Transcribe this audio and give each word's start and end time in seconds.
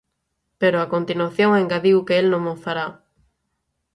Pero 0.61 0.77
a 0.79 0.89
continuación 0.93 1.49
engadiu 1.61 1.97
que 2.07 2.15
el 2.21 2.27
non 2.33 2.43
o 2.53 2.55
fará. 2.63 2.87